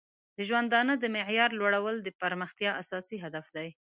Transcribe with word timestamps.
د 0.37 0.39
ژوندانه 0.49 0.93
د 0.97 1.03
معیار 1.15 1.49
لوړول 1.59 1.95
د 2.01 2.09
پرمختیا 2.21 2.71
اساسي 2.81 3.17
هدف 3.25 3.45
دی. 3.55 3.69